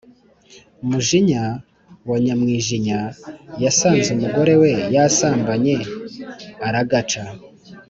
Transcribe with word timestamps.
Mujinya 0.87 1.43
wa 2.09 2.17
Nyamwijinya 2.25 2.99
yasanze 3.63 4.07
umugore 4.15 4.53
we 4.61 4.71
yasambanye 4.95 5.75
aragaca. 6.67 7.23